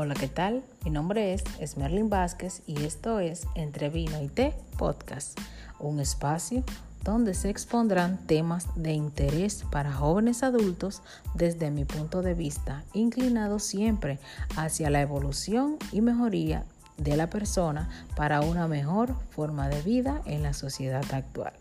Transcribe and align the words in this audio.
Hola, 0.00 0.14
¿qué 0.14 0.28
tal? 0.28 0.62
Mi 0.84 0.92
nombre 0.92 1.34
es 1.34 1.42
Esmerlin 1.58 2.08
Vázquez 2.08 2.62
y 2.68 2.84
esto 2.84 3.18
es 3.18 3.48
Entre 3.56 3.88
Vino 3.90 4.22
y 4.22 4.28
Té 4.28 4.54
Podcast, 4.76 5.36
un 5.80 5.98
espacio 5.98 6.62
donde 7.02 7.34
se 7.34 7.50
expondrán 7.50 8.16
temas 8.28 8.68
de 8.76 8.92
interés 8.92 9.64
para 9.72 9.92
jóvenes 9.92 10.44
adultos 10.44 11.02
desde 11.34 11.72
mi 11.72 11.84
punto 11.84 12.22
de 12.22 12.34
vista, 12.34 12.84
inclinado 12.92 13.58
siempre 13.58 14.20
hacia 14.56 14.88
la 14.88 15.00
evolución 15.00 15.78
y 15.90 16.00
mejoría 16.00 16.62
de 16.96 17.16
la 17.16 17.28
persona 17.28 17.88
para 18.14 18.42
una 18.42 18.68
mejor 18.68 19.16
forma 19.30 19.68
de 19.68 19.82
vida 19.82 20.22
en 20.26 20.44
la 20.44 20.52
sociedad 20.52 21.04
actual 21.10 21.54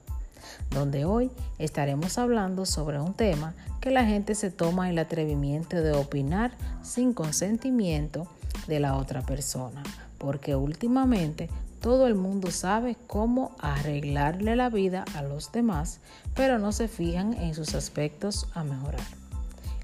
donde 0.70 1.06
hoy 1.06 1.32
estaremos 1.60 2.18
hablando 2.18 2.66
sobre 2.66 3.00
un 3.00 3.14
tema 3.14 3.54
que 3.82 3.92
la 3.92 4.06
gente 4.06 4.36
se 4.36 4.52
toma 4.52 4.90
el 4.90 5.00
atrevimiento 5.00 5.78
de 5.78 5.94
opinar 5.94 6.52
sin 6.82 7.14
consentimiento 7.14 8.28
de 8.68 8.80
la 8.80 8.96
otra 8.96 9.22
persona, 9.22 9.84
porque 10.18 10.56
últimamente 10.56 11.50
todo 11.82 12.08
el 12.08 12.16
mundo 12.16 12.52
sabe 12.52 12.98
cómo 13.08 13.56
arreglarle 13.60 14.56
la 14.56 14.70
vida 14.70 15.06
a 15.16 15.22
los 15.22 15.52
demás, 15.52 16.00
pero 16.36 16.60
no 16.60 16.72
se 16.72 16.88
fijan 16.88 17.34
en 17.34 17.54
sus 17.54 17.76
aspectos 17.76 18.48
a 18.54 18.64
mejorar. 18.64 19.00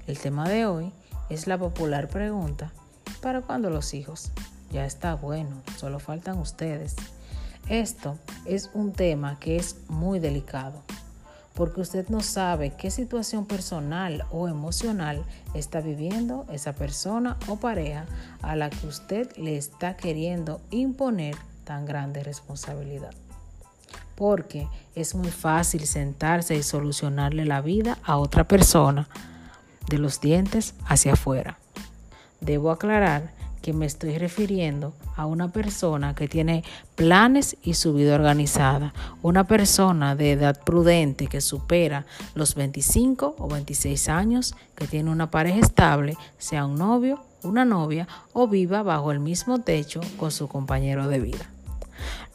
El 0.06 0.18
tema 0.18 0.48
de 0.48 0.66
hoy 0.66 0.92
es 1.30 1.46
la 1.46 1.56
popular 1.56 2.08
pregunta, 2.08 2.72
¿para 3.22 3.40
cuándo 3.40 3.70
los 3.70 3.94
hijos? 3.94 4.32
Ya 4.72 4.84
está 4.84 5.14
bueno, 5.14 5.62
solo 5.78 5.98
faltan 5.98 6.38
ustedes. 6.38 6.96
Esto 7.68 8.18
es 8.44 8.70
un 8.74 8.92
tema 8.92 9.38
que 9.40 9.56
es 9.56 9.76
muy 9.88 10.18
delicado, 10.18 10.82
porque 11.54 11.80
usted 11.80 12.08
no 12.10 12.20
sabe 12.20 12.74
qué 12.76 12.90
situación 12.90 13.46
personal 13.46 14.26
o 14.30 14.48
emocional 14.48 15.24
está 15.54 15.80
viviendo 15.80 16.44
esa 16.52 16.74
persona 16.74 17.38
o 17.48 17.56
pareja 17.56 18.04
a 18.42 18.54
la 18.54 18.68
que 18.68 18.86
usted 18.86 19.34
le 19.38 19.56
está 19.56 19.96
queriendo 19.96 20.60
imponer 20.70 21.36
tan 21.64 21.86
grande 21.86 22.22
responsabilidad. 22.22 23.14
Porque 24.14 24.68
es 24.94 25.14
muy 25.14 25.30
fácil 25.30 25.86
sentarse 25.86 26.54
y 26.56 26.62
solucionarle 26.62 27.46
la 27.46 27.62
vida 27.62 27.98
a 28.04 28.18
otra 28.18 28.46
persona 28.46 29.08
de 29.88 29.96
los 29.96 30.20
dientes 30.20 30.74
hacia 30.86 31.14
afuera. 31.14 31.58
Debo 32.42 32.70
aclarar 32.70 33.32
que 33.64 33.72
me 33.72 33.86
estoy 33.86 34.18
refiriendo 34.18 34.92
a 35.16 35.24
una 35.24 35.48
persona 35.48 36.14
que 36.14 36.28
tiene 36.28 36.64
planes 36.96 37.56
y 37.62 37.72
su 37.72 37.94
vida 37.94 38.14
organizada, 38.14 38.92
una 39.22 39.44
persona 39.44 40.14
de 40.14 40.32
edad 40.32 40.62
prudente 40.62 41.28
que 41.28 41.40
supera 41.40 42.04
los 42.34 42.56
25 42.56 43.36
o 43.38 43.48
26 43.48 44.10
años, 44.10 44.54
que 44.74 44.86
tiene 44.86 45.10
una 45.10 45.30
pareja 45.30 45.60
estable, 45.60 46.18
sea 46.36 46.66
un 46.66 46.76
novio, 46.76 47.24
una 47.42 47.64
novia 47.64 48.06
o 48.34 48.48
viva 48.48 48.82
bajo 48.82 49.12
el 49.12 49.20
mismo 49.20 49.62
techo 49.62 50.02
con 50.18 50.30
su 50.30 50.46
compañero 50.46 51.08
de 51.08 51.20
vida. 51.20 51.50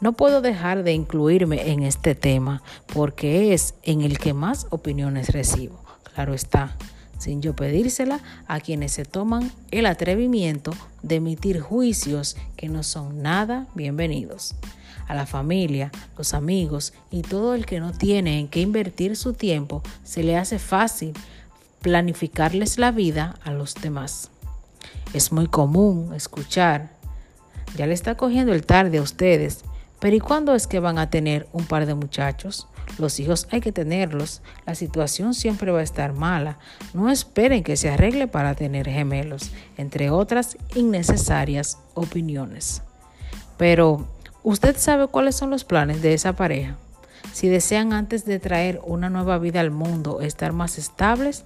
No 0.02 0.14
puedo 0.14 0.42
dejar 0.42 0.82
de 0.82 0.94
incluirme 0.94 1.70
en 1.70 1.84
este 1.84 2.16
tema 2.16 2.64
porque 2.92 3.54
es 3.54 3.76
en 3.84 4.02
el 4.02 4.18
que 4.18 4.34
más 4.34 4.66
opiniones 4.72 5.30
recibo. 5.30 5.80
Claro 6.16 6.34
está 6.34 6.76
sin 7.20 7.42
yo 7.42 7.56
pedírsela 7.56 8.20
a 8.48 8.60
quienes 8.60 8.94
se 8.94 9.06
toman 9.06 9.52
el 9.70 9.86
atrevimiento 9.86 10.72
de 11.04 11.16
emitir 11.16 11.60
juicios 11.60 12.36
que 12.58 12.70
no 12.70 12.82
son 12.82 13.22
nada 13.22 13.68
bienvenidos. 13.76 14.56
A 15.08 15.16
la 15.16 15.26
familia, 15.26 15.92
los 16.18 16.34
amigos 16.34 16.94
y 17.12 17.22
todo 17.22 17.56
el 17.56 17.66
que 17.66 17.80
no 17.80 17.92
tiene 17.92 18.40
en 18.40 18.48
qué 18.48 18.62
invertir 18.62 19.16
su 19.16 19.34
tiempo, 19.34 19.84
se 20.04 20.24
le 20.24 20.38
hace 20.38 20.60
fácil 20.60 21.14
planificarles 21.82 22.78
la 22.78 22.92
vida 22.92 23.36
a 23.44 23.52
los 23.52 23.76
demás. 23.76 24.30
Es 25.14 25.32
muy 25.32 25.48
común 25.48 26.14
escuchar, 26.16 26.92
ya 27.76 27.88
le 27.88 27.94
está 27.94 28.16
cogiendo 28.16 28.54
el 28.54 28.66
tarde 28.66 29.00
a 29.00 29.02
ustedes, 29.02 29.64
pero 30.00 30.16
¿y 30.16 30.20
cuándo 30.20 30.56
es 30.56 30.68
que 30.68 30.80
van 30.80 30.98
a 30.98 31.10
tener 31.10 31.48
un 31.52 31.66
par 31.66 31.86
de 31.86 31.96
muchachos? 31.96 32.68
Los 32.98 33.20
hijos 33.20 33.48
hay 33.52 33.62
que 33.62 33.72
tenerlos. 33.72 34.42
La 34.66 34.76
situación 34.76 35.34
siempre 35.34 35.72
va 35.72 35.80
a 35.80 35.84
estar 35.84 36.14
mala. 36.14 36.60
No 36.94 37.10
esperen 37.10 37.64
que 37.64 37.78
se 37.78 37.90
arregle 37.90 38.28
para 38.28 38.56
tener 38.56 38.90
gemelos, 38.90 39.52
entre 39.78 40.10
otras 40.10 40.58
innecesarias 40.76 41.78
opiniones. 41.94 42.82
Pero, 43.58 44.08
¿usted 44.44 44.76
sabe 44.78 45.08
cuáles 45.08 45.36
son 45.36 45.50
los 45.50 45.64
planes 45.64 46.02
de 46.02 46.14
esa 46.14 46.34
pareja? 46.34 46.78
Si 47.34 47.48
desean 47.48 47.94
antes 47.94 48.26
de 48.26 48.40
traer 48.40 48.82
una 48.84 49.10
nueva 49.10 49.38
vida 49.38 49.60
al 49.60 49.72
mundo 49.72 50.22
estar 50.22 50.52
más 50.54 50.78
estables, 50.78 51.46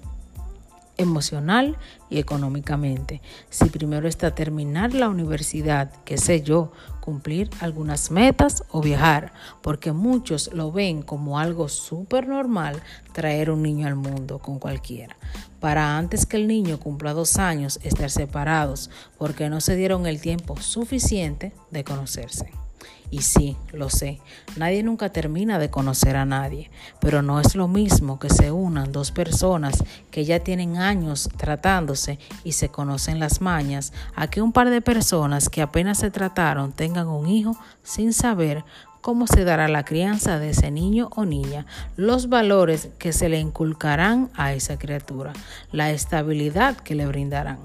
emocional 0.98 1.78
y 2.10 2.20
económicamente. 2.20 3.22
Si 3.50 3.66
primero 3.66 4.08
está 4.08 4.36
terminar 4.36 4.94
la 4.94 5.10
universidad, 5.10 5.92
qué 6.06 6.18
sé 6.18 6.42
yo, 6.42 6.72
cumplir 7.00 7.50
algunas 7.60 8.12
metas 8.12 8.64
o 8.72 8.82
viajar, 8.82 9.34
porque 9.62 9.92
muchos 9.92 10.54
lo 10.54 10.72
ven 10.72 11.02
como 11.02 11.40
algo 11.40 11.68
súper 11.68 12.28
normal 12.28 12.82
traer 13.12 13.52
un 13.52 13.62
niño 13.62 13.88
al 13.88 13.96
mundo 13.96 14.40
con 14.40 14.60
cualquiera. 14.60 15.18
Para 15.60 15.98
antes 15.98 16.26
que 16.26 16.38
el 16.38 16.48
niño 16.48 16.80
cumpla 16.80 17.14
dos 17.14 17.38
años 17.38 17.80
estar 17.84 18.10
separados 18.10 18.90
porque 19.18 19.50
no 19.50 19.62
se 19.62 19.76
dieron 19.76 20.08
el 20.08 20.22
tiempo 20.22 20.58
suficiente 20.60 21.54
de 21.72 21.84
conocerse. 21.84 22.63
Y 23.12 23.22
sí, 23.22 23.56
lo 23.72 23.90
sé, 23.90 24.20
nadie 24.58 24.82
nunca 24.82 25.10
termina 25.10 25.60
de 25.60 25.70
conocer 25.70 26.16
a 26.16 26.26
nadie, 26.26 26.72
pero 27.00 27.22
no 27.22 27.40
es 27.40 27.56
lo 27.56 27.68
mismo 27.68 28.18
que 28.18 28.30
se 28.30 28.52
unan 28.52 28.92
dos 28.92 29.12
personas 29.12 29.84
que 30.10 30.26
ya 30.26 30.40
tienen 30.40 30.78
años 30.78 31.30
tratándose 31.38 32.18
y 32.44 32.54
se 32.54 32.70
conocen 32.70 33.20
las 33.20 33.42
mañas, 33.42 33.94
a 34.16 34.28
que 34.28 34.42
un 34.42 34.52
par 34.52 34.70
de 34.70 34.82
personas 34.82 35.50
que 35.50 35.62
apenas 35.62 36.00
se 36.00 36.10
trataron 36.10 36.72
tengan 36.72 37.08
un 37.08 37.28
hijo 37.28 37.56
sin 37.84 38.14
saber 38.14 38.64
cómo 39.04 39.28
se 39.28 39.44
dará 39.44 39.68
la 39.68 39.84
crianza 39.84 40.40
de 40.40 40.52
ese 40.52 40.72
niño 40.72 41.10
o 41.14 41.26
niña, 41.26 41.66
los 41.98 42.30
valores 42.30 42.88
que 43.00 43.12
se 43.12 43.28
le 43.28 43.38
inculcarán 43.38 44.30
a 44.34 44.54
esa 44.54 44.80
criatura, 44.80 45.34
la 45.74 45.92
estabilidad 45.92 46.78
que 46.78 46.96
le 46.96 47.06
brindarán. 47.06 47.60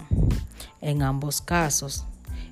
En 0.80 1.02
ambos 1.02 1.40
casos, 1.40 2.04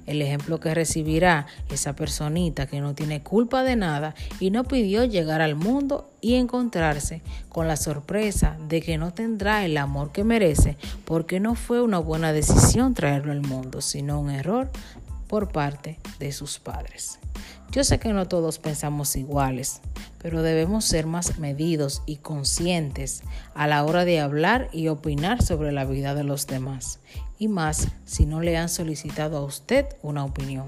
el 0.07 0.23
ejemplo 0.23 0.61
que 0.61 0.75
recibirá 0.75 1.47
esa 1.71 1.95
personita 1.95 2.67
que 2.67 2.81
no 2.81 2.95
tiene 2.95 3.23
culpa 3.23 3.63
de 3.63 3.77
nada 3.77 4.15
y 4.41 4.51
no 4.51 4.65
pidió 4.65 5.05
llegar 5.05 5.43
al 5.43 5.55
mundo 5.55 6.11
y 6.21 6.35
encontrarse 6.35 7.23
con 7.49 7.69
la 7.69 7.77
sorpresa 7.77 8.57
de 8.69 8.81
que 8.83 8.99
no 8.99 9.13
tendrá 9.13 9.65
el 9.65 9.77
amor 9.77 10.13
que 10.13 10.25
merece 10.25 10.77
porque 11.05 11.41
no 11.41 11.55
fue 11.55 11.83
una 11.83 11.99
buena 11.99 12.33
decisión 12.33 12.95
traerlo 12.95 13.33
al 13.33 13.43
mundo, 13.43 13.81
sino 13.81 14.21
un 14.21 14.31
error 14.31 14.71
por 15.27 15.49
parte 15.51 15.99
de 16.19 16.33
sus 16.33 16.59
padres. 16.59 17.19
Yo 17.71 17.85
sé 17.85 17.99
que 17.99 18.13
no 18.13 18.27
todos 18.27 18.59
pensamos 18.59 19.17
iguales, 19.17 19.81
pero 20.27 20.43
debemos 20.43 20.85
ser 20.85 21.07
más 21.07 21.39
medidos 21.39 22.03
y 22.05 22.17
conscientes 22.17 23.23
a 23.55 23.69
la 23.69 23.85
hora 23.85 24.05
de 24.05 24.19
hablar 24.19 24.69
y 24.73 24.89
opinar 24.89 25.41
sobre 25.41 25.71
la 25.71 25.85
vida 25.85 26.17
de 26.17 26.25
los 26.25 26.49
demás. 26.49 26.99
Y 27.39 27.47
más 27.47 27.87
si 28.07 28.27
no 28.27 28.41
le 28.41 28.57
han 28.57 28.69
solicitado 28.69 29.37
a 29.37 29.45
usted 29.45 29.87
una 30.03 30.25
opinión. 30.25 30.67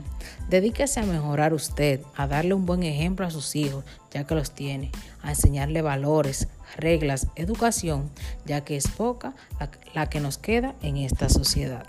Dedíquese 0.48 1.00
a 1.00 1.06
mejorar 1.06 1.54
usted, 1.54 2.02
a 2.14 2.28
darle 2.28 2.54
un 2.54 2.66
buen 2.66 2.84
ejemplo 2.84 3.26
a 3.26 3.32
sus 3.32 3.56
hijos, 3.56 3.84
ya 4.12 4.22
que 4.22 4.36
los 4.36 4.52
tiene, 4.52 4.92
a 5.24 5.30
enseñarle 5.30 5.82
valores, 5.82 6.46
reglas, 6.76 7.26
educación, 7.34 8.10
ya 8.46 8.60
que 8.60 8.76
es 8.76 8.86
poca 8.86 9.34
la, 9.92 10.08
que 10.08 10.20
nos 10.20 10.38
queda 10.38 10.76
en 10.82 10.98
esta 10.98 11.28
sociedad. 11.28 11.84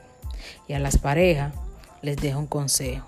Y 0.67 0.73
a 0.73 0.79
las 0.79 0.97
parejas 0.97 1.53
les 2.01 2.17
dejo 2.17 2.39
un 2.39 2.47
consejo 2.47 3.05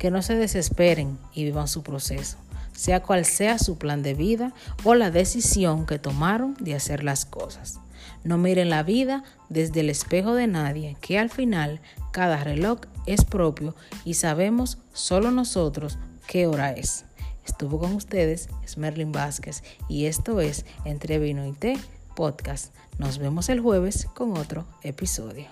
que 0.00 0.10
no 0.10 0.22
se 0.22 0.36
desesperen 0.36 1.18
y 1.32 1.44
vivan 1.44 1.68
su 1.68 1.82
proceso, 1.82 2.38
sea 2.78 3.02
cual 3.02 3.24
sea 3.24 3.58
su 3.58 3.76
plan 3.76 4.04
de 4.04 4.14
vida 4.14 4.54
o 4.84 4.94
la 4.94 5.10
decisión 5.10 5.84
que 5.84 5.98
tomaron 5.98 6.54
de 6.60 6.76
hacer 6.76 7.02
las 7.02 7.26
cosas. 7.26 7.80
No 8.22 8.38
miren 8.38 8.70
la 8.70 8.84
vida 8.84 9.24
desde 9.48 9.80
el 9.80 9.90
espejo 9.90 10.34
de 10.34 10.46
nadie, 10.46 10.96
que 11.00 11.18
al 11.18 11.28
final 11.28 11.80
cada 12.12 12.44
reloj 12.44 12.78
es 13.04 13.24
propio 13.24 13.74
y 14.04 14.14
sabemos 14.14 14.78
solo 14.92 15.32
nosotros 15.32 15.98
qué 16.28 16.46
hora 16.46 16.70
es. 16.70 17.04
Estuvo 17.44 17.80
con 17.80 17.96
ustedes 17.96 18.48
Merlin 18.76 19.10
Vázquez 19.10 19.64
y 19.88 20.06
esto 20.06 20.40
es 20.40 20.64
Entre 20.84 21.18
Vino 21.18 21.44
y 21.46 21.52
Té 21.52 21.76
Podcast. 22.14 22.72
Nos 22.98 23.18
vemos 23.18 23.48
el 23.48 23.58
jueves 23.58 24.06
con 24.14 24.38
otro 24.38 24.66
episodio. 24.84 25.46